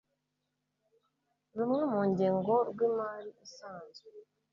[1.57, 4.07] rumwe mu ngengo rw imari isanzwe